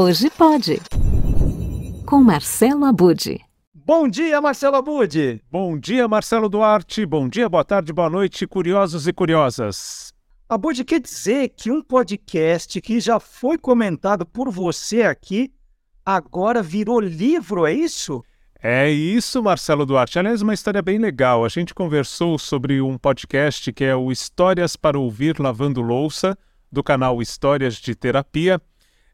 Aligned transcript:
Hoje 0.00 0.30
pode. 0.30 0.80
Com 2.06 2.22
Marcelo 2.22 2.84
Abude. 2.84 3.40
Bom 3.74 4.08
dia, 4.08 4.40
Marcelo 4.40 4.76
Abude. 4.76 5.42
Bom 5.50 5.76
dia, 5.76 6.06
Marcelo 6.06 6.48
Duarte. 6.48 7.04
Bom 7.04 7.28
dia, 7.28 7.48
boa 7.48 7.64
tarde, 7.64 7.92
boa 7.92 8.08
noite, 8.08 8.46
curiosos 8.46 9.08
e 9.08 9.12
curiosas. 9.12 10.12
Abude, 10.48 10.84
quer 10.84 11.00
dizer 11.00 11.48
que 11.48 11.72
um 11.72 11.82
podcast 11.82 12.80
que 12.80 13.00
já 13.00 13.18
foi 13.18 13.58
comentado 13.58 14.24
por 14.24 14.52
você 14.52 15.02
aqui 15.02 15.52
agora 16.06 16.62
virou 16.62 17.00
livro, 17.00 17.66
é 17.66 17.72
isso? 17.72 18.24
É 18.62 18.88
isso, 18.88 19.42
Marcelo 19.42 19.84
Duarte. 19.84 20.16
Aliás, 20.16 20.42
uma 20.42 20.54
história 20.54 20.80
bem 20.80 21.00
legal. 21.00 21.44
A 21.44 21.48
gente 21.48 21.74
conversou 21.74 22.38
sobre 22.38 22.80
um 22.80 22.96
podcast 22.96 23.72
que 23.72 23.82
é 23.82 23.96
o 23.96 24.12
Histórias 24.12 24.76
para 24.76 24.96
Ouvir 24.96 25.40
Lavando 25.40 25.82
Louça, 25.82 26.38
do 26.70 26.84
canal 26.84 27.20
Histórias 27.20 27.74
de 27.74 27.96
Terapia. 27.96 28.62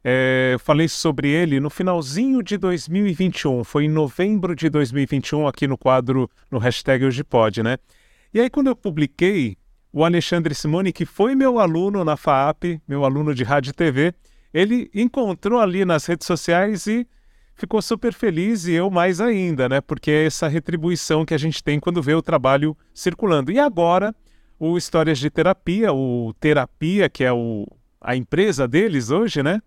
É, 0.07 0.57
falei 0.61 0.87
sobre 0.87 1.31
ele 1.31 1.59
no 1.59 1.71
finalzinho 1.71 2.43
de 2.43 2.59
2021, 2.59 3.65
foi 3.65 3.85
em 3.85 3.89
novembro 3.89 4.55
de 4.55 4.69
2021, 4.69 5.49
aqui 5.49 5.67
no 5.67 5.79
quadro, 5.79 6.29
no 6.51 6.59
hashtag 6.59 7.07
Hoje 7.07 7.25
Pode, 7.25 7.63
né? 7.63 7.79
E 8.33 8.39
aí, 8.39 8.51
quando 8.51 8.67
eu 8.67 8.77
publiquei, 8.77 9.57
o 9.91 10.05
Alexandre 10.05 10.55
Simone, 10.55 10.93
que 10.93 11.07
foi 11.07 11.35
meu 11.35 11.59
aluno 11.59 12.05
na 12.05 12.19
FAAP, 12.19 12.83
meu 12.87 13.03
aluno 13.03 13.35
de 13.35 13.45
rádio 13.45 13.71
e 13.71 13.73
TV, 13.73 14.13
ele 14.53 14.91
encontrou 14.95 15.59
ali 15.59 15.87
nas 15.87 16.05
redes 16.05 16.27
sociais 16.27 16.87
e 16.87 17.07
ficou 17.55 17.81
super 17.81 18.13
feliz, 18.13 18.67
e 18.67 18.73
eu 18.73 18.91
mais 18.91 19.23
ainda, 19.23 19.71
né? 19.71 19.81
Porque 19.81 20.11
é 20.11 20.27
essa 20.27 20.49
retribuição 20.49 21.25
que 21.25 21.33
a 21.33 21.39
gente 21.39 21.65
tem 21.65 21.81
quando 21.81 22.03
vê 22.03 22.13
o 22.13 22.21
trabalho 22.21 22.77
circulando. 22.93 23.51
E 23.51 23.59
agora, 23.59 24.15
o 24.59 24.77
Histórias 24.77 25.19
de 25.19 25.31
Terapia, 25.31 25.95
o 25.95 26.35
Terapia, 26.39 27.09
que 27.09 27.25
é 27.25 27.33
o, 27.33 27.67
a 28.01 28.15
empresa 28.15 28.69
deles 28.69 29.11
hoje, 29.11 29.43
né? 29.43 29.63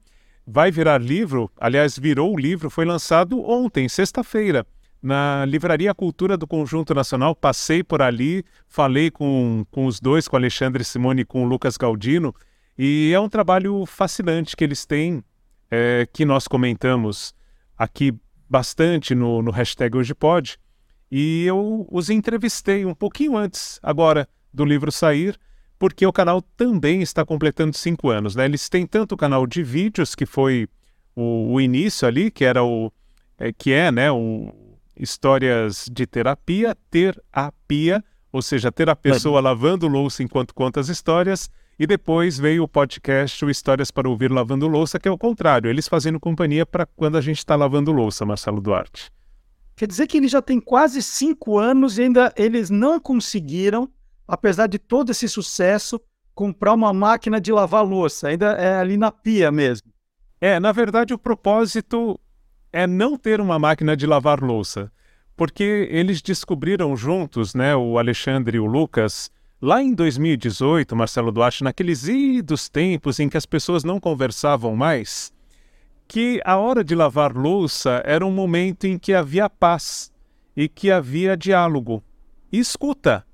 Vai 0.48 0.72
virar 0.72 1.02
livro, 1.02 1.52
aliás, 1.60 2.00
virou 2.00 2.34
o 2.34 2.40
livro, 2.40 2.70
foi 2.70 2.86
lançado 2.86 3.42
ontem, 3.42 3.90
sexta-feira, 3.90 4.66
na 5.04 5.44
Livraria 5.46 5.94
Cultura 5.94 6.38
do 6.38 6.48
Conjunto 6.48 6.96
Nacional. 6.96 7.36
Passei 7.36 7.84
por 7.84 8.02
ali, 8.02 8.46
falei 8.66 9.12
com, 9.12 9.66
com 9.70 9.86
os 9.86 10.00
dois, 10.00 10.26
com 10.26 10.38
Alexandre 10.38 10.86
Simone 10.86 11.24
e 11.24 11.26
com 11.26 11.46
Lucas 11.46 11.76
Galdino, 11.76 12.34
e 12.78 13.12
é 13.14 13.20
um 13.20 13.28
trabalho 13.28 13.86
fascinante 13.86 14.56
que 14.56 14.64
eles 14.64 14.86
têm, 14.86 15.22
é, 15.70 16.08
que 16.14 16.24
nós 16.24 16.48
comentamos 16.48 17.36
aqui 17.78 18.14
bastante 18.50 19.14
no, 19.14 19.42
no 19.42 19.52
hashtag 19.52 19.98
Hoje 19.98 20.16
Pode, 20.16 20.58
e 21.12 21.44
eu 21.46 21.86
os 21.92 22.10
entrevistei 22.10 22.86
um 22.86 22.94
pouquinho 22.94 23.36
antes, 23.36 23.80
agora, 23.84 24.30
do 24.54 24.64
livro 24.64 24.94
sair, 24.94 25.38
porque 25.80 26.06
o 26.06 26.14
canal 26.14 26.42
também 26.42 27.02
está 27.02 27.26
completando 27.26 27.76
cinco 27.76 28.10
anos. 28.10 28.36
Né? 28.36 28.46
Eles 28.46 28.70
têm 28.70 28.86
tanto 28.86 29.14
o 29.14 29.18
canal 29.18 29.46
de 29.46 29.64
vídeos, 29.64 30.16
que 30.16 30.26
foi 30.26 30.68
o, 31.16 31.54
o 31.54 31.62
início 31.62 32.08
ali, 32.08 32.32
que 32.32 32.44
era 32.44 32.64
o 32.64 32.92
é, 33.38 33.54
que 33.54 33.72
é 33.72 33.92
né, 33.92 34.12
o 34.12 34.52
histórias 35.00 35.88
de 35.92 36.08
terapia, 36.08 36.76
terapia, 36.90 38.04
ou 38.32 38.42
seja, 38.42 38.72
ter 38.72 38.90
a 38.90 38.96
pessoa 38.96 39.40
lavando 39.40 39.88
louça 39.88 40.24
enquanto 40.24 40.54
conta 40.54 40.80
as 40.80 40.90
histórias, 40.90 41.50
e 41.80 41.86
depois 41.86 42.40
veio 42.40 42.64
o 42.64 42.68
podcast 42.68 43.46
o 43.46 43.50
Histórias 43.50 43.92
para 43.92 44.10
Ouvir 44.10 44.32
Lavando 44.32 44.68
Louça, 44.68 45.00
que 45.00 45.08
é 45.08 45.12
o 45.12 45.18
contrário, 45.18 45.70
eles 45.70 45.88
fazendo 45.88 46.20
companhia 46.20 46.66
para 46.66 46.88
quando 46.88 47.18
a 47.18 47.22
gente 47.22 47.38
está 47.38 47.56
lavando 47.56 47.92
louça, 47.92 48.26
Marcelo 48.26 48.60
Duarte. 48.60 49.12
Quer 49.76 49.88
dizer 49.88 50.08
que 50.08 50.18
ele 50.18 50.28
já 50.28 50.42
tem 50.42 50.60
quase 50.60 51.04
cinco 51.04 51.60
anos 51.60 52.00
e 52.00 52.04
ainda 52.04 52.34
eles 52.36 52.72
não 52.72 53.00
conseguiram 53.00 53.88
apesar 54.28 54.68
de 54.68 54.78
todo 54.78 55.12
esse 55.12 55.28
sucesso, 55.30 56.00
comprar 56.36 56.74
uma 56.74 56.94
máquina 56.94 57.40
de 57.40 57.52
lavar 57.52 57.86
louça. 57.86 58.28
Ainda 58.28 58.52
é 58.54 58.76
ali 58.76 58.98
na 58.98 59.12
pia 59.12 59.52
mesmo. 59.52 59.92
É, 60.40 60.60
na 60.60 60.72
verdade, 60.72 61.14
o 61.14 61.18
propósito 61.18 62.20
é 62.72 62.86
não 62.86 63.18
ter 63.18 63.40
uma 63.40 63.58
máquina 63.58 63.96
de 63.96 64.06
lavar 64.06 64.42
louça. 64.42 64.92
Porque 65.36 65.88
eles 65.92 66.22
descobriram 66.22 66.96
juntos, 66.96 67.54
né, 67.54 67.76
o 67.76 67.98
Alexandre 67.98 68.58
e 68.58 68.60
o 68.60 68.66
Lucas, 68.66 69.32
lá 69.62 69.82
em 69.82 69.94
2018, 69.94 70.96
Marcelo 70.96 71.32
Duarte, 71.32 71.64
naqueles 71.64 72.08
idos 72.08 72.70
tempos 72.70 73.20
em 73.20 73.30
que 73.30 73.38
as 73.38 73.46
pessoas 73.46 73.84
não 73.84 74.00
conversavam 74.00 74.76
mais, 74.76 75.32
que 76.08 76.42
a 76.44 76.58
hora 76.58 76.84
de 76.84 76.96
lavar 76.96 77.36
louça 77.36 78.02
era 78.04 78.26
um 78.26 78.32
momento 78.32 78.86
em 78.86 78.98
que 78.98 79.14
havia 79.14 79.50
paz 79.50 80.12
e 80.56 80.68
que 80.68 80.90
havia 80.90 81.38
diálogo 81.38 82.04
e 82.52 82.58
escuta. 82.58 83.27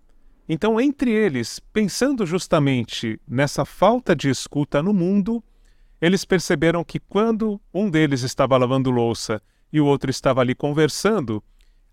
Então, 0.54 0.80
entre 0.80 1.10
eles, 1.10 1.60
pensando 1.74 2.28
justamente 2.28 3.20
nessa 3.28 3.66
falta 3.66 4.16
de 4.16 4.30
escuta 4.30 4.84
no 4.84 4.94
mundo, 4.94 5.44
eles 6.00 6.24
perceberam 6.24 6.84
que 6.84 7.00
quando 7.00 7.60
um 7.74 7.90
deles 7.90 8.22
estava 8.22 8.56
lavando 8.56 8.92
louça 8.92 9.42
e 9.72 9.82
o 9.82 9.86
outro 9.88 10.12
estava 10.12 10.42
ali 10.42 10.54
conversando, 10.54 11.44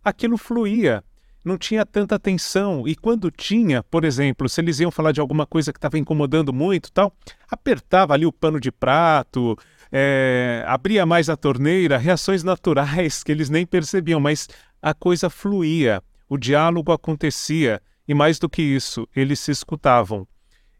aquilo 0.04 0.36
fluía, 0.36 1.02
não 1.42 1.56
tinha 1.56 1.86
tanta 1.86 2.18
tensão. 2.18 2.86
E 2.86 2.94
quando 2.94 3.30
tinha, 3.30 3.82
por 3.82 4.04
exemplo, 4.04 4.46
se 4.46 4.60
eles 4.60 4.78
iam 4.78 4.90
falar 4.90 5.12
de 5.12 5.22
alguma 5.22 5.46
coisa 5.46 5.72
que 5.72 5.78
estava 5.78 5.98
incomodando 5.98 6.52
muito, 6.52 6.92
tal, 6.92 7.16
apertava 7.50 8.12
ali 8.12 8.26
o 8.26 8.32
pano 8.32 8.60
de 8.60 8.70
prato, 8.70 9.56
é, 9.90 10.62
abria 10.66 11.06
mais 11.06 11.30
a 11.30 11.36
torneira, 11.36 11.96
reações 11.96 12.44
naturais 12.44 13.22
que 13.22 13.32
eles 13.32 13.48
nem 13.48 13.64
percebiam, 13.64 14.20
mas 14.20 14.50
a 14.82 14.92
coisa 14.92 15.30
fluía, 15.30 16.02
o 16.28 16.36
diálogo 16.36 16.92
acontecia. 16.92 17.80
E 18.10 18.14
mais 18.14 18.40
do 18.40 18.48
que 18.48 18.60
isso, 18.60 19.08
eles 19.14 19.38
se 19.38 19.52
escutavam. 19.52 20.26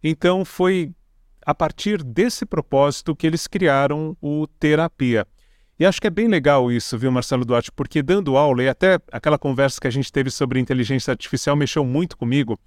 Então 0.02 0.44
foi 0.44 0.92
a 1.46 1.54
partir 1.54 2.02
desse 2.02 2.44
propósito 2.44 3.14
que 3.14 3.24
eles 3.24 3.46
criaram 3.46 4.16
o 4.20 4.48
Terapia. 4.58 5.24
E 5.78 5.86
acho 5.86 6.00
que 6.00 6.08
é 6.08 6.10
bem 6.10 6.26
legal 6.26 6.72
isso, 6.72 6.98
viu, 6.98 7.12
Marcelo 7.12 7.44
Duarte, 7.44 7.70
porque 7.70 8.02
dando 8.02 8.36
aula, 8.36 8.64
e 8.64 8.68
até 8.68 8.98
aquela 9.12 9.38
conversa 9.38 9.80
que 9.80 9.86
a 9.86 9.92
gente 9.92 10.10
teve 10.10 10.28
sobre 10.28 10.58
inteligência 10.58 11.12
artificial 11.12 11.54
mexeu 11.54 11.84
muito 11.84 12.16
comigo, 12.16 12.58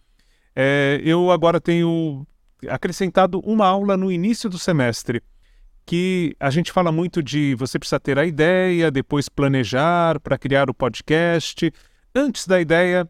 é, 0.55 1.01
eu 1.03 1.29
agora 1.29 1.59
tenho 1.59 2.25
acrescentado 2.69 3.41
uma 3.41 3.67
aula 3.67 3.97
no 3.97 4.09
início 4.09 4.49
do 4.49 4.57
semestre, 4.57 5.21
que 5.85 6.37
a 6.39 6.49
gente 6.49 6.71
fala 6.71 6.89
muito 6.89 7.21
de 7.21 7.53
você 7.55 7.77
precisa 7.77 7.99
ter 7.99 8.17
a 8.17 8.25
ideia, 8.25 8.89
depois 8.89 9.27
planejar 9.27 10.21
para 10.21 10.37
criar 10.37 10.69
o 10.69 10.73
podcast. 10.73 11.69
Antes 12.15 12.47
da 12.47 12.61
ideia, 12.61 13.05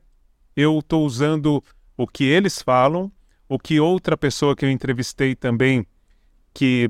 eu 0.56 0.80
estou 0.80 1.06
usando 1.06 1.64
o 1.97 2.08
que 2.08 2.24
eles 2.24 2.62
falam, 2.62 3.12
o 3.47 3.59
que 3.59 3.80
outra 3.80 4.18
pessoa 4.18 4.56
que 4.56 4.66
eu 4.66 4.69
entrevistei 4.69 5.36
também, 5.36 5.86
que 6.53 6.90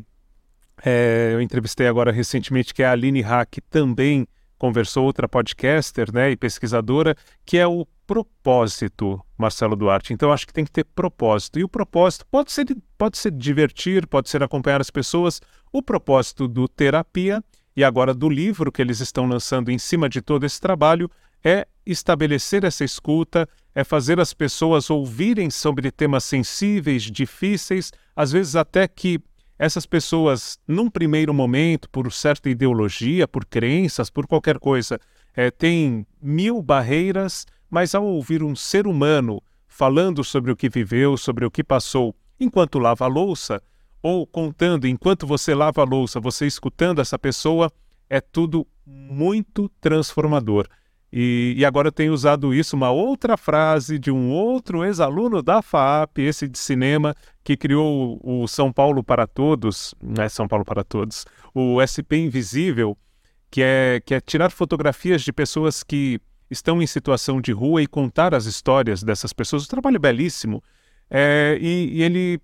é, 0.83 1.31
eu 1.33 1.41
entrevistei 1.41 1.87
agora 1.87 2.11
recentemente, 2.11 2.73
que 2.73 2.83
é 2.83 2.85
a 2.85 2.91
Aline 2.91 3.21
Hack, 3.21 3.57
também 3.69 4.27
conversou, 4.57 5.05
outra 5.05 5.27
podcaster 5.27 6.13
né, 6.13 6.31
e 6.31 6.37
pesquisadora, 6.37 7.15
que 7.45 7.57
é 7.57 7.67
o 7.67 7.85
propósito, 8.07 9.19
Marcelo 9.37 9.75
Duarte. 9.75 10.13
Então, 10.13 10.31
acho 10.31 10.47
que 10.47 10.53
tem 10.53 10.63
que 10.63 10.71
ter 10.71 10.85
propósito. 10.85 11.59
E 11.59 11.63
o 11.63 11.69
propósito 11.69 12.25
pode 12.29 12.51
ser, 12.51 12.65
pode 12.97 13.17
ser 13.17 13.31
divertir, 13.31 14.07
pode 14.07 14.29
ser 14.29 14.41
acompanhar 14.43 14.79
as 14.79 14.89
pessoas. 14.89 15.41
O 15.71 15.81
propósito 15.81 16.47
do 16.47 16.67
terapia 16.67 17.43
e 17.75 17.83
agora 17.83 18.13
do 18.13 18.29
livro 18.29 18.71
que 18.71 18.81
eles 18.81 18.99
estão 18.99 19.25
lançando 19.25 19.69
em 19.69 19.77
cima 19.77 20.07
de 20.07 20.21
todo 20.21 20.45
esse 20.45 20.61
trabalho 20.61 21.09
é 21.43 21.67
estabelecer 21.85 22.63
essa 22.63 22.83
escuta, 22.83 23.47
é 23.75 23.83
fazer 23.83 24.19
as 24.19 24.33
pessoas 24.33 24.89
ouvirem 24.89 25.49
sobre 25.49 25.91
temas 25.91 26.23
sensíveis, 26.23 27.03
difíceis, 27.03 27.91
às 28.15 28.31
vezes 28.31 28.55
até 28.55 28.87
que 28.87 29.19
essas 29.57 29.85
pessoas, 29.85 30.57
num 30.67 30.89
primeiro 30.89 31.33
momento, 31.33 31.89
por 31.89 32.11
certa 32.11 32.49
ideologia, 32.49 33.27
por 33.27 33.45
crenças, 33.45 34.09
por 34.09 34.25
qualquer 34.27 34.59
coisa, 34.59 34.99
é, 35.35 35.51
têm 35.51 36.05
mil 36.21 36.61
barreiras, 36.61 37.45
mas 37.69 37.93
ao 37.93 38.05
ouvir 38.05 38.43
um 38.43 38.55
ser 38.55 38.87
humano 38.87 39.41
falando 39.67 40.23
sobre 40.23 40.51
o 40.51 40.55
que 40.55 40.69
viveu, 40.69 41.17
sobre 41.17 41.45
o 41.45 41.51
que 41.51 41.63
passou 41.63 42.15
enquanto 42.39 42.79
lava 42.79 43.05
a 43.05 43.07
louça, 43.07 43.61
ou 44.01 44.27
contando 44.27 44.85
enquanto 44.85 45.25
você 45.25 45.55
lava 45.55 45.81
a 45.81 45.85
louça, 45.85 46.19
você 46.19 46.45
escutando 46.45 46.99
essa 46.99 47.17
pessoa, 47.17 47.71
é 48.09 48.19
tudo 48.19 48.67
muito 48.85 49.69
transformador. 49.79 50.67
E, 51.15 51.53
e, 51.55 51.63
agora 51.63 51.89
eu 51.89 51.91
tenho 51.91 52.11
usado 52.11 52.55
isso, 52.55 52.75
uma 52.75 52.89
outra 52.89 53.37
frase 53.37 53.99
de 53.99 54.09
um 54.09 54.31
outro 54.31 54.83
ex-aluno 54.83 55.43
da 55.43 55.61
FAAP, 55.61 56.17
esse 56.17 56.47
de 56.47 56.57
cinema, 56.57 57.13
que 57.43 57.55
criou 57.55 58.19
o 58.23 58.47
São 58.47 58.73
Paulo 58.73 59.03
para 59.03 59.27
Todos, 59.27 59.93
não 60.01 60.23
é 60.23 60.27
São 60.27 60.47
Paulo 60.47 60.65
para 60.65 60.83
Todos, 60.83 61.23
o 61.53 61.77
SP 61.85 62.17
Invisível, 62.17 62.97
que 63.51 63.61
é, 63.61 64.01
que 64.03 64.15
é 64.15 64.19
tirar 64.19 64.49
fotografias 64.49 65.21
de 65.21 65.31
pessoas 65.31 65.83
que 65.83 66.19
estão 66.49 66.81
em 66.81 66.87
situação 66.87 67.39
de 67.39 67.51
rua 67.51 67.83
e 67.83 67.85
contar 67.85 68.33
as 68.33 68.45
histórias 68.45 69.03
dessas 69.03 69.31
pessoas. 69.31 69.65
Um 69.65 69.67
trabalho 69.67 69.99
belíssimo. 69.99 70.63
É, 71.11 71.59
e, 71.61 71.89
e 71.93 72.01
ele 72.01 72.41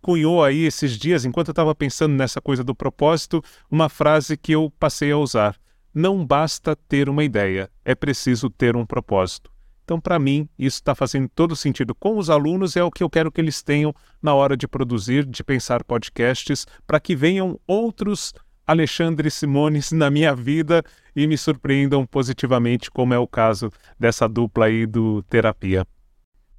cunhou 0.00 0.44
aí 0.44 0.64
esses 0.64 0.96
dias, 0.96 1.24
enquanto 1.24 1.48
eu 1.48 1.52
estava 1.52 1.74
pensando 1.74 2.14
nessa 2.14 2.40
coisa 2.40 2.62
do 2.62 2.72
propósito, 2.72 3.42
uma 3.68 3.88
frase 3.88 4.36
que 4.36 4.52
eu 4.52 4.72
passei 4.78 5.10
a 5.10 5.18
usar 5.18 5.60
não 5.94 6.24
basta 6.24 6.74
ter 6.74 7.08
uma 7.08 7.24
ideia, 7.24 7.70
é 7.84 7.94
preciso 7.94 8.48
ter 8.48 8.76
um 8.76 8.86
propósito. 8.86 9.50
Então, 9.84 10.00
para 10.00 10.18
mim, 10.18 10.48
isso 10.58 10.76
está 10.76 10.94
fazendo 10.94 11.28
todo 11.34 11.56
sentido 11.56 11.94
com 11.94 12.16
os 12.16 12.30
alunos, 12.30 12.76
é 12.76 12.82
o 12.82 12.90
que 12.90 13.02
eu 13.02 13.10
quero 13.10 13.30
que 13.32 13.40
eles 13.40 13.62
tenham 13.62 13.94
na 14.22 14.34
hora 14.34 14.56
de 14.56 14.68
produzir, 14.68 15.26
de 15.26 15.42
pensar 15.42 15.84
podcasts, 15.84 16.66
para 16.86 17.00
que 17.00 17.16
venham 17.16 17.60
outros 17.66 18.32
Alexandre 18.66 19.30
Simones 19.30 19.90
na 19.92 20.08
minha 20.10 20.34
vida 20.34 20.82
e 21.14 21.26
me 21.26 21.36
surpreendam 21.36 22.06
positivamente, 22.06 22.90
como 22.90 23.12
é 23.12 23.18
o 23.18 23.26
caso 23.26 23.70
dessa 23.98 24.28
dupla 24.28 24.66
aí 24.66 24.86
do 24.86 25.22
Terapia. 25.24 25.86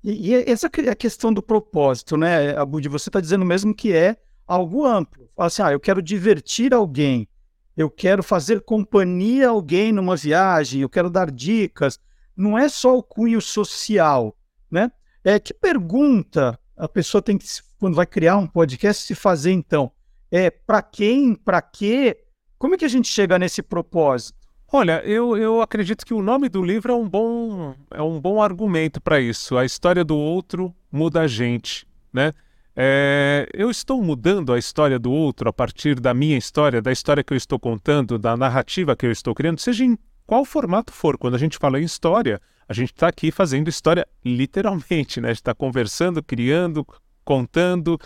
E, 0.03 0.31
e 0.31 0.33
essa 0.51 0.69
é 0.85 0.89
a 0.89 0.95
questão 0.95 1.33
do 1.33 1.41
propósito, 1.41 2.17
né, 2.17 2.57
Abud? 2.57 2.87
Você 2.89 3.09
está 3.09 3.21
dizendo 3.21 3.45
mesmo 3.45 3.73
que 3.73 3.93
é 3.93 4.17
algo 4.45 4.85
amplo. 4.85 5.29
Assim, 5.37 5.61
ah, 5.61 5.71
eu 5.71 5.79
quero 5.79 6.01
divertir 6.01 6.73
alguém, 6.73 7.27
eu 7.75 7.89
quero 7.89 8.21
fazer 8.21 8.61
companhia 8.61 9.47
a 9.47 9.51
alguém 9.51 9.91
numa 9.91 10.15
viagem, 10.15 10.81
eu 10.81 10.89
quero 10.89 11.09
dar 11.09 11.31
dicas. 11.31 11.99
Não 12.35 12.57
é 12.57 12.69
só 12.69 12.97
o 12.97 13.03
cunho 13.03 13.41
social, 13.41 14.35
né? 14.69 14.91
É 15.23 15.39
que 15.39 15.53
pergunta 15.53 16.59
a 16.75 16.87
pessoa 16.87 17.21
tem 17.21 17.37
que, 17.37 17.45
quando 17.79 17.95
vai 17.95 18.05
criar 18.05 18.37
um 18.37 18.47
podcast, 18.47 19.03
se 19.03 19.15
fazer 19.15 19.51
então? 19.51 19.91
É 20.31 20.49
para 20.49 20.81
quem, 20.81 21.35
para 21.35 21.61
quê? 21.61 22.23
Como 22.57 22.75
é 22.75 22.77
que 22.77 22.85
a 22.85 22.89
gente 22.89 23.07
chega 23.07 23.37
nesse 23.37 23.61
propósito? 23.61 24.37
Olha, 24.71 25.03
eu, 25.05 25.37
eu 25.37 25.61
acredito 25.61 26.03
que 26.03 26.15
o 26.15 26.21
nome 26.21 26.49
do 26.49 26.63
livro 26.63 26.91
é 26.91 26.95
um 26.95 27.07
bom, 27.07 27.75
é 27.91 28.01
um 28.01 28.19
bom 28.19 28.41
argumento 28.41 28.99
para 28.99 29.19
isso. 29.19 29.55
A 29.55 29.63
história 29.63 30.03
do 30.03 30.17
outro 30.17 30.73
muda 30.91 31.21
a 31.21 31.27
gente, 31.27 31.87
né? 32.11 32.33
É, 32.75 33.47
eu 33.53 33.69
estou 33.69 34.01
mudando 34.01 34.51
a 34.51 34.57
história 34.57 34.97
do 34.97 35.11
outro 35.11 35.47
a 35.47 35.53
partir 35.53 35.99
da 35.99 36.13
minha 36.13 36.37
história, 36.37 36.81
da 36.81 36.91
história 36.91 37.23
que 37.23 37.33
eu 37.33 37.37
estou 37.37 37.59
contando, 37.59 38.17
da 38.17 38.35
narrativa 38.35 38.95
que 38.95 39.05
eu 39.05 39.11
estou 39.11 39.35
criando, 39.35 39.59
seja 39.59 39.85
em 39.85 39.97
qual 40.25 40.43
formato 40.43 40.91
for. 40.91 41.17
Quando 41.17 41.35
a 41.35 41.37
gente 41.37 41.57
fala 41.57 41.79
em 41.79 41.83
história, 41.83 42.41
a 42.67 42.73
gente 42.73 42.91
está 42.91 43.07
aqui 43.07 43.31
fazendo 43.31 43.69
história 43.69 44.07
literalmente, 44.25 45.21
né? 45.21 45.29
A 45.29 45.33
gente 45.33 45.41
está 45.41 45.53
conversando, 45.53 46.23
criando, 46.23 46.85
contando, 47.23 47.99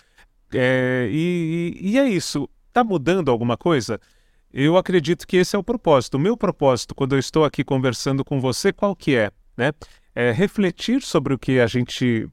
é, 0.53 1.07
e, 1.11 1.77
e, 1.79 1.99
é 1.99 2.07
isso. 2.07 2.49
Está 2.67 2.83
mudando 2.83 3.31
alguma 3.31 3.57
coisa? 3.57 3.99
Eu 4.53 4.77
acredito 4.77 5.27
que 5.27 5.37
esse 5.37 5.55
é 5.55 5.59
o 5.59 5.63
propósito. 5.63 6.15
O 6.15 6.19
meu 6.19 6.37
propósito, 6.37 6.95
quando 6.95 7.13
eu 7.13 7.19
estou 7.19 7.43
aqui 7.43 7.63
conversando 7.63 8.23
com 8.23 8.39
você, 8.39 8.71
qual 8.71 8.95
que 8.95 9.15
é? 9.15 9.31
Né? 9.55 9.71
É 10.15 10.31
refletir 10.31 11.01
sobre 11.01 11.33
o 11.33 11.39
que 11.39 11.59
a 11.59 11.67
gente 11.67 12.27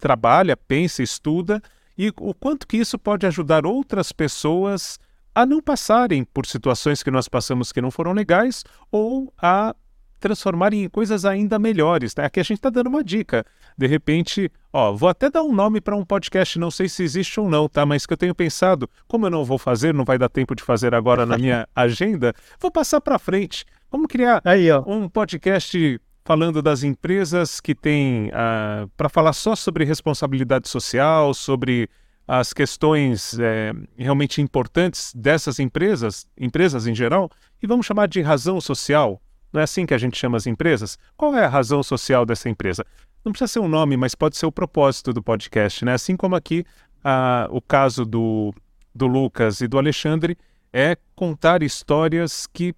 trabalha, 0.00 0.56
pensa, 0.56 1.02
estuda 1.02 1.62
e 1.96 2.08
o 2.18 2.34
quanto 2.34 2.66
que 2.66 2.78
isso 2.78 2.98
pode 2.98 3.26
ajudar 3.26 3.66
outras 3.66 4.10
pessoas 4.10 4.98
a 5.34 5.46
não 5.46 5.60
passarem 5.60 6.24
por 6.24 6.46
situações 6.46 7.02
que 7.02 7.10
nós 7.10 7.28
passamos 7.28 7.72
que 7.72 7.80
não 7.80 7.90
foram 7.90 8.12
legais 8.12 8.64
ou 8.90 9.32
a 9.40 9.74
transformar 10.18 10.72
em 10.74 10.88
coisas 10.88 11.24
ainda 11.24 11.58
melhores. 11.58 12.14
Né? 12.14 12.24
Aqui 12.24 12.38
a 12.40 12.42
gente 12.42 12.58
está 12.58 12.68
dando 12.68 12.88
uma 12.88 13.02
dica. 13.02 13.44
De 13.76 13.86
repente, 13.86 14.52
ó, 14.72 14.92
vou 14.92 15.08
até 15.08 15.30
dar 15.30 15.42
um 15.42 15.52
nome 15.52 15.80
para 15.80 15.96
um 15.96 16.04
podcast, 16.04 16.58
não 16.58 16.70
sei 16.70 16.88
se 16.88 17.02
existe 17.02 17.40
ou 17.40 17.48
não, 17.48 17.68
tá? 17.68 17.86
Mas 17.86 18.04
que 18.04 18.12
eu 18.12 18.16
tenho 18.18 18.34
pensado, 18.34 18.88
como 19.08 19.26
eu 19.26 19.30
não 19.30 19.44
vou 19.44 19.58
fazer, 19.58 19.94
não 19.94 20.04
vai 20.04 20.18
dar 20.18 20.28
tempo 20.28 20.54
de 20.54 20.62
fazer 20.62 20.94
agora 20.94 21.24
na 21.24 21.38
minha 21.38 21.66
agenda, 21.74 22.34
vou 22.60 22.70
passar 22.70 23.00
para 23.00 23.18
frente. 23.18 23.64
Vamos 23.90 24.06
criar 24.08 24.40
Aí, 24.44 24.72
um 24.86 25.08
podcast 25.08 26.00
falando 26.30 26.62
das 26.62 26.84
empresas 26.84 27.60
que 27.60 27.74
têm 27.74 28.30
ah, 28.32 28.86
para 28.96 29.08
falar 29.08 29.32
só 29.32 29.56
sobre 29.56 29.84
responsabilidade 29.84 30.68
social, 30.68 31.34
sobre 31.34 31.90
as 32.24 32.52
questões 32.52 33.36
é, 33.36 33.72
realmente 33.96 34.40
importantes 34.40 35.12
dessas 35.12 35.58
empresas, 35.58 36.28
empresas 36.38 36.86
em 36.86 36.94
geral, 36.94 37.28
e 37.60 37.66
vamos 37.66 37.84
chamar 37.84 38.06
de 38.06 38.20
razão 38.20 38.60
social. 38.60 39.20
Não 39.52 39.60
é 39.60 39.64
assim 39.64 39.84
que 39.84 39.92
a 39.92 39.98
gente 39.98 40.16
chama 40.16 40.36
as 40.36 40.46
empresas? 40.46 40.96
Qual 41.16 41.34
é 41.34 41.44
a 41.44 41.48
razão 41.48 41.82
social 41.82 42.24
dessa 42.24 42.48
empresa? 42.48 42.86
Não 43.24 43.32
precisa 43.32 43.48
ser 43.54 43.58
um 43.58 43.66
nome, 43.66 43.96
mas 43.96 44.14
pode 44.14 44.36
ser 44.36 44.46
o 44.46 44.52
propósito 44.52 45.12
do 45.12 45.20
podcast, 45.20 45.84
né? 45.84 45.94
Assim 45.94 46.16
como 46.16 46.36
aqui 46.36 46.64
uh, 46.98 47.52
o 47.52 47.60
caso 47.60 48.04
do, 48.04 48.54
do 48.94 49.08
Lucas 49.08 49.60
e 49.62 49.66
do 49.66 49.76
Alexandre 49.76 50.38
é 50.72 50.96
contar 51.16 51.60
histórias 51.60 52.46
que 52.46 52.72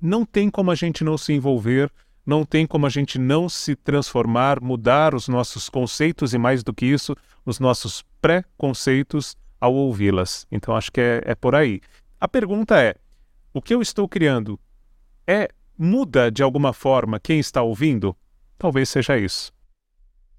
não 0.00 0.24
tem 0.24 0.48
como 0.48 0.70
a 0.70 0.74
gente 0.74 1.04
não 1.04 1.18
se 1.18 1.34
envolver 1.34 1.92
não 2.30 2.44
tem 2.44 2.64
como 2.64 2.86
a 2.86 2.88
gente 2.88 3.18
não 3.18 3.48
se 3.48 3.74
transformar, 3.74 4.60
mudar 4.60 5.16
os 5.16 5.26
nossos 5.26 5.68
conceitos 5.68 6.32
e, 6.32 6.38
mais 6.38 6.62
do 6.62 6.72
que 6.72 6.86
isso, 6.86 7.16
os 7.44 7.58
nossos 7.58 8.04
pré-conceitos 8.22 9.36
ao 9.60 9.74
ouvi-las. 9.74 10.46
Então, 10.48 10.76
acho 10.76 10.92
que 10.92 11.00
é, 11.00 11.22
é 11.26 11.34
por 11.34 11.56
aí. 11.56 11.80
A 12.20 12.28
pergunta 12.28 12.80
é: 12.80 12.94
o 13.52 13.60
que 13.60 13.74
eu 13.74 13.82
estou 13.82 14.08
criando 14.08 14.60
é 15.26 15.48
muda 15.76 16.30
de 16.30 16.40
alguma 16.40 16.72
forma 16.72 17.18
quem 17.18 17.40
está 17.40 17.62
ouvindo? 17.62 18.16
Talvez 18.56 18.88
seja 18.88 19.18
isso. 19.18 19.52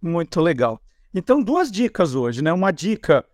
Muito 0.02 0.40
legal. 0.40 0.82
Então, 1.14 1.44
duas 1.44 1.70
dicas 1.70 2.16
hoje, 2.16 2.42
né? 2.42 2.54
Uma 2.54 2.72
dica 2.72 3.26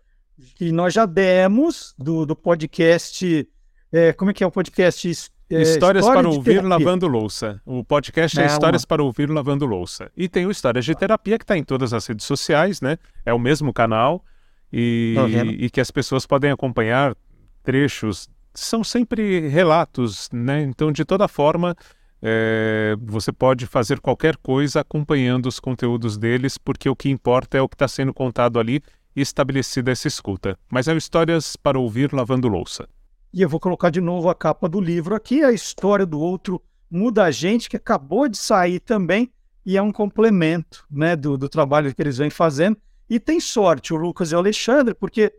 que 0.56 0.72
nós 0.72 0.92
já 0.92 1.06
demos 1.06 1.94
do, 1.96 2.26
do 2.26 2.34
podcast. 2.34 3.48
É, 3.92 4.12
como 4.12 4.32
é 4.32 4.34
que 4.34 4.42
é 4.42 4.46
o 4.46 4.50
podcast 4.50 5.30
é, 5.50 5.62
Histórias 5.62 6.04
História 6.04 6.22
para 6.22 6.28
ouvir 6.28 6.60
terapia. 6.60 6.68
lavando 6.68 7.06
louça. 7.06 7.60
O 7.64 7.82
podcast 7.82 8.38
é, 8.38 8.42
é 8.42 8.46
Histórias 8.46 8.82
uma... 8.82 8.88
para 8.88 9.02
ouvir 9.02 9.30
lavando 9.30 9.64
louça. 9.64 10.10
E 10.16 10.28
tem 10.28 10.46
o 10.46 10.50
Histórias 10.50 10.84
de 10.84 10.94
Terapia, 10.94 11.38
que 11.38 11.44
está 11.44 11.56
em 11.56 11.64
todas 11.64 11.92
as 11.92 12.06
redes 12.06 12.26
sociais, 12.26 12.80
né? 12.80 12.98
É 13.24 13.32
o 13.32 13.38
mesmo 13.38 13.72
canal. 13.72 14.24
E, 14.72 15.16
e 15.58 15.70
que 15.70 15.80
as 15.80 15.90
pessoas 15.90 16.26
podem 16.26 16.50
acompanhar 16.50 17.16
trechos. 17.62 18.28
São 18.52 18.84
sempre 18.84 19.48
relatos, 19.48 20.28
né? 20.32 20.62
Então, 20.62 20.92
de 20.92 21.04
toda 21.04 21.26
forma, 21.26 21.74
é, 22.20 22.96
você 23.00 23.32
pode 23.32 23.66
fazer 23.66 24.00
qualquer 24.00 24.36
coisa 24.36 24.80
acompanhando 24.80 25.46
os 25.46 25.58
conteúdos 25.58 26.18
deles, 26.18 26.58
porque 26.58 26.88
o 26.88 26.96
que 26.96 27.08
importa 27.08 27.56
é 27.56 27.62
o 27.62 27.68
que 27.68 27.74
está 27.74 27.88
sendo 27.88 28.12
contado 28.12 28.58
ali 28.58 28.82
e 29.16 29.22
estabelecida 29.22 29.90
essa 29.90 30.08
escuta. 30.08 30.58
Mas 30.70 30.88
é 30.88 30.92
o 30.92 30.98
Histórias 30.98 31.56
para 31.56 31.78
ouvir 31.78 32.12
lavando 32.12 32.48
louça. 32.48 32.86
E 33.32 33.42
eu 33.42 33.48
vou 33.48 33.60
colocar 33.60 33.90
de 33.90 34.00
novo 34.00 34.28
a 34.28 34.34
capa 34.34 34.68
do 34.68 34.80
livro 34.80 35.14
aqui, 35.14 35.42
a 35.42 35.52
história 35.52 36.06
do 36.06 36.18
outro 36.18 36.62
muda 36.90 37.24
a 37.24 37.30
gente, 37.30 37.68
que 37.68 37.76
acabou 37.76 38.28
de 38.28 38.38
sair 38.38 38.80
também, 38.80 39.30
e 39.64 39.76
é 39.76 39.82
um 39.82 39.92
complemento 39.92 40.86
né, 40.90 41.14
do, 41.14 41.36
do 41.36 41.48
trabalho 41.48 41.94
que 41.94 42.00
eles 42.00 42.16
vêm 42.16 42.30
fazendo. 42.30 42.76
E 43.08 43.20
tem 43.20 43.38
sorte 43.40 43.92
o 43.92 43.96
Lucas 43.96 44.32
e 44.32 44.34
o 44.34 44.38
Alexandre, 44.38 44.94
porque 44.94 45.32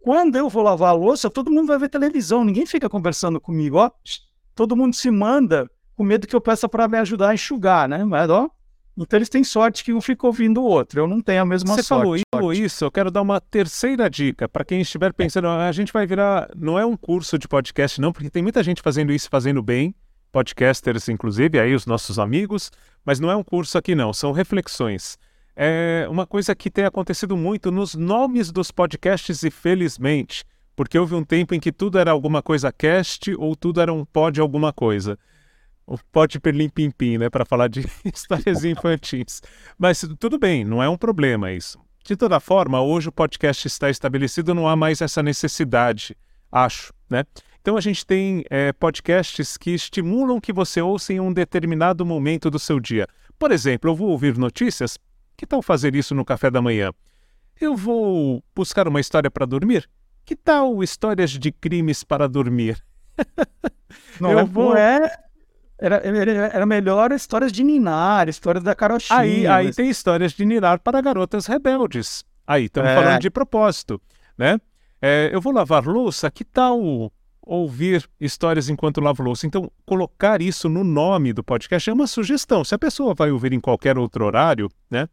quando 0.00 0.36
eu 0.36 0.48
vou 0.48 0.62
lavar 0.62 0.90
a 0.90 0.92
louça, 0.92 1.30
todo 1.30 1.50
mundo 1.50 1.68
vai 1.68 1.78
ver 1.78 1.88
televisão, 1.88 2.44
ninguém 2.44 2.66
fica 2.66 2.88
conversando 2.88 3.40
comigo, 3.40 3.78
ó. 3.78 3.90
Todo 4.54 4.76
mundo 4.76 4.94
se 4.94 5.10
manda 5.10 5.68
com 5.96 6.04
medo 6.04 6.26
que 6.26 6.36
eu 6.36 6.40
peça 6.40 6.68
para 6.68 6.86
me 6.86 6.98
ajudar 6.98 7.30
a 7.30 7.34
enxugar, 7.34 7.88
né? 7.88 8.04
Mas, 8.04 8.30
ó, 8.30 8.48
então 9.02 9.18
eles 9.18 9.28
têm 9.28 9.42
sorte 9.42 9.82
que 9.82 9.92
um 9.92 10.00
fica 10.00 10.26
ouvindo 10.26 10.60
o 10.60 10.64
outro. 10.64 11.00
Eu 11.00 11.08
não 11.08 11.20
tenho 11.20 11.42
a 11.42 11.44
mesma 11.44 11.74
Você 11.74 11.82
sorte. 11.82 12.20
Você 12.20 12.22
falou 12.32 12.52
isso, 12.52 12.84
eu 12.84 12.90
quero 12.90 13.10
dar 13.10 13.22
uma 13.22 13.40
terceira 13.40 14.08
dica 14.08 14.48
para 14.48 14.64
quem 14.64 14.80
estiver 14.80 15.12
pensando, 15.12 15.48
a 15.48 15.72
gente 15.72 15.92
vai 15.92 16.06
virar, 16.06 16.48
não 16.56 16.78
é 16.78 16.86
um 16.86 16.96
curso 16.96 17.36
de 17.38 17.48
podcast 17.48 18.00
não, 18.00 18.12
porque 18.12 18.30
tem 18.30 18.42
muita 18.42 18.62
gente 18.62 18.80
fazendo 18.80 19.12
isso 19.12 19.28
fazendo 19.28 19.62
bem, 19.62 19.94
podcasters 20.30 21.08
inclusive, 21.08 21.58
aí 21.58 21.74
os 21.74 21.86
nossos 21.86 22.18
amigos, 22.18 22.70
mas 23.04 23.18
não 23.18 23.30
é 23.30 23.36
um 23.36 23.42
curso 23.42 23.76
aqui 23.76 23.94
não, 23.94 24.12
são 24.12 24.30
reflexões. 24.30 25.18
É 25.56 26.06
uma 26.08 26.26
coisa 26.26 26.54
que 26.54 26.70
tem 26.70 26.84
acontecido 26.84 27.36
muito 27.36 27.70
nos 27.70 27.94
nomes 27.94 28.50
dos 28.50 28.70
podcasts 28.70 29.42
e 29.42 29.50
felizmente, 29.50 30.44
porque 30.76 30.98
houve 30.98 31.14
um 31.14 31.24
tempo 31.24 31.54
em 31.54 31.60
que 31.60 31.72
tudo 31.72 31.98
era 31.98 32.10
alguma 32.10 32.42
coisa 32.42 32.72
cast 32.72 33.34
ou 33.38 33.54
tudo 33.56 33.80
era 33.80 33.92
um 33.92 34.04
pod 34.04 34.40
alguma 34.40 34.72
coisa 34.72 35.18
o 35.86 35.98
pote 36.10 36.40
perlim 36.40 36.68
pim 36.68 36.90
pim, 36.90 37.18
né, 37.18 37.28
para 37.28 37.44
falar 37.44 37.68
de 37.68 37.84
histórias 38.04 38.64
infantis. 38.64 39.42
Mas 39.78 40.06
tudo 40.18 40.38
bem, 40.38 40.64
não 40.64 40.82
é 40.82 40.88
um 40.88 40.96
problema 40.96 41.52
isso. 41.52 41.78
De 42.04 42.16
toda 42.16 42.38
forma, 42.38 42.82
hoje 42.82 43.08
o 43.08 43.12
podcast 43.12 43.66
está 43.66 43.88
estabelecido, 43.88 44.54
não 44.54 44.68
há 44.68 44.76
mais 44.76 45.00
essa 45.00 45.22
necessidade, 45.22 46.16
acho, 46.52 46.92
né? 47.08 47.24
Então 47.60 47.78
a 47.78 47.80
gente 47.80 48.04
tem 48.04 48.44
é, 48.50 48.74
podcasts 48.74 49.56
que 49.56 49.70
estimulam 49.70 50.38
que 50.38 50.52
você 50.52 50.82
ouça 50.82 51.14
em 51.14 51.20
um 51.20 51.32
determinado 51.32 52.04
momento 52.04 52.50
do 52.50 52.58
seu 52.58 52.78
dia. 52.78 53.06
Por 53.38 53.50
exemplo, 53.50 53.90
eu 53.90 53.94
vou 53.94 54.10
ouvir 54.10 54.36
notícias. 54.36 54.98
Que 55.34 55.46
tal 55.46 55.62
fazer 55.62 55.96
isso 55.96 56.14
no 56.14 56.26
café 56.26 56.50
da 56.50 56.60
manhã? 56.60 56.92
Eu 57.58 57.74
vou 57.74 58.44
buscar 58.54 58.86
uma 58.86 59.00
história 59.00 59.30
para 59.30 59.46
dormir? 59.46 59.88
Que 60.26 60.36
tal 60.36 60.82
histórias 60.82 61.30
de 61.30 61.50
crimes 61.50 62.04
para 62.04 62.28
dormir? 62.28 62.84
Não, 64.20 64.30
eu 64.30 64.40
é, 64.40 64.44
vou... 64.44 64.76
é 64.76 65.23
era, 65.78 65.96
era 65.96 66.66
melhor 66.66 67.12
histórias 67.12 67.52
de 67.52 67.64
Ninar, 67.64 68.28
histórias 68.28 68.62
da 68.62 68.74
Carochinha. 68.74 69.18
Aí, 69.18 69.46
aí 69.46 69.72
tem 69.72 69.88
histórias 69.88 70.32
de 70.32 70.44
Ninar 70.44 70.80
para 70.80 71.00
garotas 71.00 71.46
rebeldes. 71.46 72.24
Aí, 72.46 72.64
estamos 72.64 72.90
é. 72.90 72.94
falando 72.94 73.20
de 73.20 73.30
propósito, 73.30 74.00
né? 74.36 74.60
É, 75.00 75.30
eu 75.32 75.40
vou 75.40 75.52
lavar 75.52 75.84
louça, 75.84 76.30
que 76.30 76.44
tal 76.44 77.12
ouvir 77.42 78.08
histórias 78.20 78.68
enquanto 78.68 79.00
lavo 79.00 79.22
louça? 79.22 79.46
Então, 79.46 79.70
colocar 79.84 80.40
isso 80.40 80.68
no 80.68 80.82
nome 80.82 81.32
do 81.32 81.44
podcast 81.44 81.90
é 81.90 81.92
uma 81.92 82.06
sugestão. 82.06 82.64
Se 82.64 82.74
a 82.74 82.78
pessoa 82.78 83.14
vai 83.14 83.30
ouvir 83.30 83.52
em 83.52 83.60
qualquer 83.60 83.98
outro 83.98 84.24
horário, 84.24 84.70
né? 84.90 85.08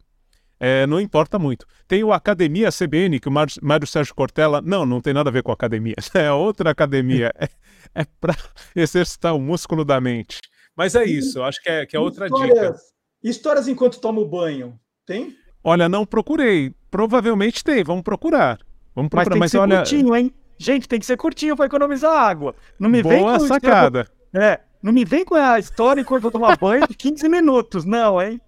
É, 0.64 0.86
não 0.86 1.02
importa 1.02 1.40
muito. 1.40 1.66
Tem 1.88 2.04
o 2.04 2.14
Academia 2.14 2.70
CBN, 2.70 3.20
que 3.20 3.28
o 3.28 3.32
Mário 3.32 3.88
Sérgio 3.88 4.14
Cortella. 4.14 4.62
Não, 4.62 4.86
não 4.86 5.02
tem 5.02 5.12
nada 5.12 5.32
a 5.32 5.34
ver 5.34 5.42
com 5.42 5.52
academia. 5.52 5.96
É 6.14 6.32
outra 6.32 6.70
academia. 6.70 7.32
é, 7.36 7.50
é 7.96 8.06
para 8.20 8.36
exercitar 8.76 9.36
o 9.36 9.40
músculo 9.40 9.84
da 9.84 10.00
mente. 10.00 10.38
Mas 10.76 10.94
é 10.94 11.04
isso, 11.04 11.40
eu 11.40 11.44
acho 11.44 11.62
que 11.64 11.70
é, 11.70 11.86
que 11.86 11.98
é 11.98 12.00
outra 12.00 12.28
histórias, 12.28 12.58
dica. 12.60 12.76
Histórias 13.24 13.68
enquanto 13.68 14.00
tomo 14.00 14.24
banho, 14.24 14.80
tem? 15.06 15.36
Olha, 15.64 15.90
não 15.90 16.06
procurei. 16.06 16.74
Provavelmente 16.92 17.64
tem, 17.64 17.84
vamos 17.84 18.04
procurar. 18.04 18.60
Vamos 18.94 19.10
procurar, 19.10 19.38
mas, 19.38 19.52
tem 19.52 19.60
mas 19.60 19.70
que 19.70 19.76
olha. 19.76 19.78
Curtinho, 19.78 20.16
hein? 20.16 20.32
Gente, 20.60 20.88
tem 20.88 21.00
que 21.00 21.06
ser 21.08 21.18
curtinho 21.18 21.56
para 21.56 21.66
economizar 21.66 22.14
água. 22.14 22.56
Não 22.80 22.88
me 22.88 23.02
Boa 23.02 23.16
vem 23.16 23.24
com 23.24 23.48
sacada. 23.48 24.08
É, 24.32 24.60
não 24.82 24.94
me 24.94 25.04
vem 25.04 25.26
com 25.26 25.34
a 25.34 25.58
história 25.58 26.02
enquanto 26.02 26.26
eu 26.26 26.32
tomar 26.32 26.56
banho 26.58 26.88
de 26.88 26.96
15 26.96 27.28
minutos, 27.28 27.84
não, 27.84 28.22
hein? 28.22 28.40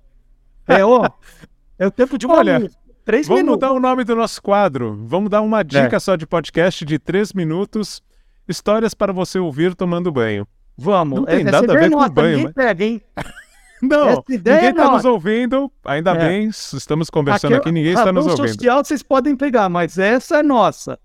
É, 0.67 0.85
ó. 0.85 1.09
É 1.77 1.87
o 1.87 1.91
tempo 1.91 2.17
de 2.17 2.25
uma 2.25 2.35
Olha, 2.37 2.59
música. 2.59 2.81
Três 3.05 3.27
Vamos 3.27 3.43
minutos. 3.43 3.67
mudar 3.67 3.73
o 3.75 3.79
nome 3.79 4.03
do 4.03 4.15
nosso 4.15 4.41
quadro. 4.41 4.97
Vamos 5.05 5.29
dar 5.29 5.41
uma 5.41 5.63
dica 5.63 5.99
só 5.99 6.15
de 6.15 6.25
podcast 6.25 6.85
de 6.85 6.97
três 6.97 7.33
minutos. 7.33 8.01
Histórias 8.47 8.93
para 8.93 9.11
você 9.11 9.39
ouvir 9.39 9.75
tomando 9.75 10.11
banho. 10.11 10.47
Vamos. 10.77 11.19
Não 11.19 11.25
tem 11.25 11.43
nada 11.43 11.57
a 11.71 11.75
ver 11.77 11.83
é 11.85 11.89
com 11.89 11.95
nossa, 11.97 12.09
banho, 12.09 12.29
ninguém 12.37 12.43
mas- 12.45 12.53
pega, 12.53 12.85
hein? 12.85 13.01
Não, 13.81 14.23
ninguém 14.29 14.53
é 14.53 14.69
está 14.69 14.83
nos 14.83 14.91
nossa. 14.93 15.09
ouvindo. 15.11 15.69
Ainda 15.83 16.11
É. 16.11 16.17
bem, 16.29 16.47
estamos 16.47 17.09
conversando 17.09 17.55
aqui, 17.55 17.69
ninguém 17.69 17.91
está 17.91 18.05
razão 18.05 18.13
nos 18.13 18.27
ouvindo. 18.27 18.47
social 18.47 18.81
vocês 18.85 19.03
podem 19.03 19.35
pegar, 19.35 19.67
mas 19.67 19.97
essa 19.97 20.37
é 20.37 20.43
nossa. 20.43 20.97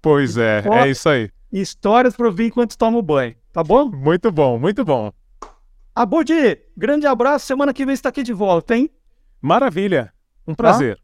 Pois 0.00 0.38
é, 0.38 0.62
é 0.66 0.88
isso 0.88 1.10
aí. 1.10 1.28
Histórias 1.52 2.16
para 2.16 2.26
ouvir 2.26 2.46
enquanto 2.46 2.78
toma 2.78 3.02
banho, 3.02 3.34
tá 3.52 3.62
bom? 3.62 3.90
Muito 3.90 4.32
bom, 4.32 4.58
muito 4.58 4.82
bom. 4.82 5.12
Abudi, 5.94 6.58
grande 6.74 7.06
abraço. 7.06 7.44
Semana 7.44 7.74
que 7.74 7.84
vem 7.84 7.92
está 7.92 8.08
aqui 8.08 8.22
de 8.22 8.32
volta, 8.32 8.74
hein? 8.74 8.90
Maravilha. 9.42 10.12
Um 10.46 10.54
prazer. 10.54 10.98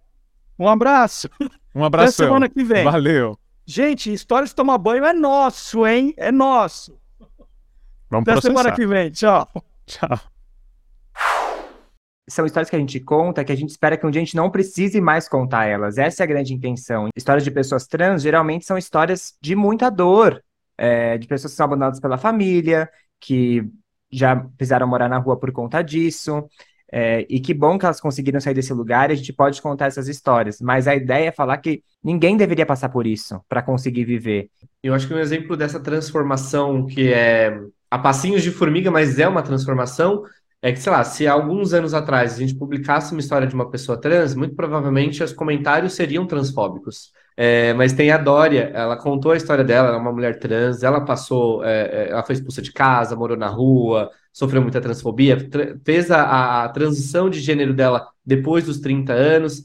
Um 0.58 0.68
abraço. 0.68 1.28
Um 1.74 1.84
abraço. 1.84 2.12
semana 2.12 2.48
que 2.48 2.64
vem. 2.64 2.84
Valeu. 2.84 3.38
Gente, 3.66 4.12
Histórias 4.12 4.50
de 4.50 4.56
Tomar 4.56 4.78
Banho 4.78 5.04
é 5.04 5.12
nosso, 5.12 5.86
hein? 5.86 6.14
É 6.16 6.32
nosso. 6.32 6.98
Vamos 8.08 8.22
Até 8.22 8.32
processar. 8.32 8.48
semana 8.48 8.74
que 8.74 8.86
vem. 8.86 9.10
Tchau. 9.10 9.46
Tchau. 9.86 10.18
são 12.28 12.46
histórias 12.46 12.70
que 12.70 12.76
a 12.76 12.78
gente 12.78 13.00
conta 13.00 13.44
que 13.44 13.52
a 13.52 13.56
gente 13.56 13.70
espera 13.70 13.96
que 13.96 14.06
um 14.06 14.10
dia 14.10 14.20
a 14.20 14.24
gente 14.24 14.36
não 14.36 14.50
precise 14.50 15.00
mais 15.00 15.28
contar 15.28 15.66
elas. 15.66 15.98
Essa 15.98 16.22
é 16.22 16.24
a 16.24 16.26
grande 16.26 16.54
intenção. 16.54 17.08
Histórias 17.16 17.44
de 17.44 17.50
pessoas 17.50 17.86
trans 17.86 18.22
geralmente 18.22 18.64
são 18.64 18.78
histórias 18.78 19.36
de 19.40 19.54
muita 19.54 19.90
dor, 19.90 20.42
é, 20.76 21.18
de 21.18 21.26
pessoas 21.26 21.52
que 21.52 21.56
são 21.56 21.64
abandonadas 21.64 22.00
pela 22.00 22.18
família, 22.18 22.88
que 23.20 23.64
já 24.10 24.36
precisaram 24.36 24.86
morar 24.86 25.08
na 25.08 25.18
rua 25.18 25.38
por 25.38 25.52
conta 25.52 25.82
disso. 25.82 26.48
É, 26.90 27.26
e 27.28 27.38
que 27.40 27.52
bom 27.52 27.78
que 27.78 27.84
elas 27.84 28.00
conseguiram 28.00 28.40
sair 28.40 28.54
desse 28.54 28.72
lugar 28.72 29.10
e 29.10 29.12
a 29.12 29.16
gente 29.16 29.32
pode 29.32 29.60
contar 29.60 29.86
essas 29.86 30.08
histórias. 30.08 30.60
Mas 30.60 30.88
a 30.88 30.94
ideia 30.94 31.28
é 31.28 31.32
falar 31.32 31.58
que 31.58 31.82
ninguém 32.02 32.36
deveria 32.36 32.64
passar 32.64 32.88
por 32.88 33.06
isso 33.06 33.40
para 33.48 33.62
conseguir 33.62 34.04
viver. 34.04 34.50
Eu 34.82 34.94
acho 34.94 35.06
que 35.06 35.14
um 35.14 35.18
exemplo 35.18 35.56
dessa 35.56 35.80
transformação 35.80 36.86
que 36.86 37.12
é 37.12 37.60
a 37.90 37.98
passinhos 37.98 38.42
de 38.42 38.50
formiga, 38.50 38.90
mas 38.90 39.18
é 39.18 39.26
uma 39.26 39.42
transformação, 39.42 40.22
é 40.60 40.72
que, 40.72 40.80
sei 40.80 40.92
lá, 40.92 41.04
se 41.04 41.26
alguns 41.26 41.72
anos 41.72 41.94
atrás 41.94 42.34
a 42.34 42.38
gente 42.38 42.54
publicasse 42.54 43.12
uma 43.12 43.20
história 43.20 43.46
de 43.46 43.54
uma 43.54 43.70
pessoa 43.70 44.00
trans, 44.00 44.34
muito 44.34 44.54
provavelmente 44.54 45.22
os 45.22 45.32
comentários 45.32 45.94
seriam 45.94 46.26
transfóbicos. 46.26 47.12
É, 47.40 47.72
mas 47.74 47.92
tem 47.92 48.10
a 48.10 48.18
Dória, 48.18 48.72
ela 48.74 48.96
contou 48.96 49.30
a 49.30 49.36
história 49.36 49.62
dela, 49.62 49.88
ela 49.88 49.98
é 49.98 50.00
uma 50.00 50.12
mulher 50.12 50.40
trans, 50.40 50.82
ela 50.82 51.00
passou, 51.04 51.64
é, 51.64 51.82
é, 51.82 52.10
ela 52.10 52.24
foi 52.24 52.34
expulsa 52.34 52.60
de 52.60 52.72
casa, 52.72 53.14
morou 53.14 53.36
na 53.36 53.46
rua, 53.46 54.10
sofreu 54.38 54.62
muita 54.62 54.80
transfobia, 54.80 55.48
tra- 55.48 55.76
fez 55.84 56.10
a, 56.10 56.64
a- 56.64 56.68
transição 56.68 57.28
de 57.28 57.40
gênero 57.40 57.74
dela 57.74 58.08
depois 58.24 58.64
dos 58.64 58.78
30 58.78 59.12
anos, 59.12 59.64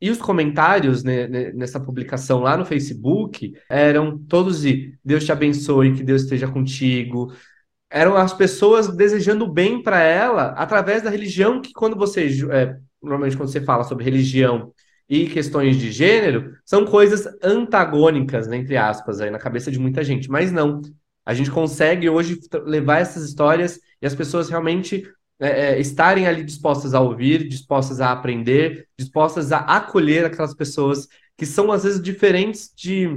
e 0.00 0.10
os 0.10 0.18
comentários 0.18 1.04
né, 1.04 1.28
né, 1.28 1.52
nessa 1.52 1.78
publicação 1.80 2.40
lá 2.40 2.56
no 2.56 2.64
Facebook 2.64 3.54
eram 3.68 4.18
todos 4.18 4.62
de 4.62 4.94
Deus 5.04 5.24
te 5.24 5.32
abençoe, 5.32 5.94
que 5.94 6.02
Deus 6.02 6.22
esteja 6.22 6.48
contigo. 6.48 7.32
Eram 7.90 8.16
as 8.16 8.32
pessoas 8.32 8.88
desejando 8.88 9.46
bem 9.46 9.82
para 9.82 10.00
ela 10.02 10.48
através 10.52 11.02
da 11.02 11.10
religião, 11.10 11.60
que 11.60 11.72
quando 11.72 11.96
você, 11.96 12.26
é, 12.52 12.76
normalmente 13.02 13.36
quando 13.36 13.50
você 13.50 13.60
fala 13.60 13.84
sobre 13.84 14.04
religião 14.04 14.72
e 15.08 15.26
questões 15.28 15.76
de 15.76 15.92
gênero, 15.92 16.52
são 16.64 16.84
coisas 16.86 17.26
antagônicas, 17.42 18.48
né, 18.48 18.56
entre 18.56 18.76
aspas, 18.76 19.20
aí 19.20 19.30
na 19.30 19.38
cabeça 19.38 19.70
de 19.70 19.78
muita 19.78 20.02
gente. 20.04 20.30
Mas 20.30 20.50
não. 20.52 20.80
A 21.24 21.34
gente 21.34 21.50
consegue 21.50 22.08
hoje 22.08 22.38
levar 22.64 22.98
essas 22.98 23.24
histórias 23.24 23.78
e 24.00 24.06
as 24.06 24.14
pessoas 24.14 24.48
realmente 24.48 25.04
é, 25.40 25.74
é, 25.74 25.80
estarem 25.80 26.26
ali 26.26 26.44
dispostas 26.44 26.94
a 26.94 27.00
ouvir, 27.00 27.48
dispostas 27.48 28.00
a 28.00 28.12
aprender, 28.12 28.88
dispostas 28.98 29.52
a 29.52 29.58
acolher 29.58 30.24
aquelas 30.24 30.54
pessoas 30.54 31.08
que 31.36 31.46
são 31.46 31.72
às 31.72 31.84
vezes 31.84 32.02
diferentes 32.02 32.72
de 32.76 33.08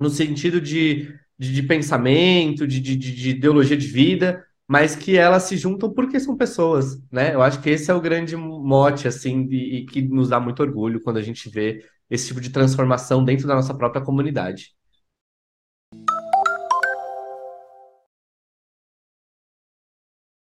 no 0.00 0.10
sentido 0.10 0.60
de, 0.60 1.14
de, 1.38 1.52
de 1.54 1.62
pensamento, 1.62 2.66
de, 2.66 2.80
de, 2.80 2.96
de 2.96 3.14
de 3.14 3.30
ideologia 3.30 3.76
de 3.76 3.86
vida, 3.86 4.44
mas 4.68 4.96
que 4.96 5.16
elas 5.16 5.44
se 5.44 5.56
juntam 5.56 5.92
porque 5.92 6.18
são 6.20 6.36
pessoas, 6.36 7.00
né? 7.10 7.34
Eu 7.34 7.42
acho 7.42 7.60
que 7.62 7.70
esse 7.70 7.90
é 7.90 7.94
o 7.94 8.00
grande 8.00 8.36
mote, 8.36 9.06
assim, 9.08 9.48
e 9.50 9.86
que 9.86 10.02
nos 10.02 10.28
dá 10.28 10.40
muito 10.40 10.60
orgulho 10.60 11.00
quando 11.00 11.18
a 11.18 11.22
gente 11.22 11.48
vê 11.48 11.84
esse 12.10 12.28
tipo 12.28 12.40
de 12.40 12.50
transformação 12.50 13.24
dentro 13.24 13.46
da 13.46 13.54
nossa 13.54 13.74
própria 13.74 14.02
comunidade. 14.02 14.74